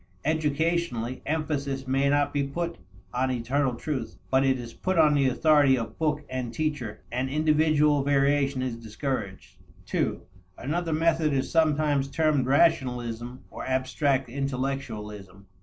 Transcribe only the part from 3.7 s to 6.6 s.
truth, but it is put on the authority of book and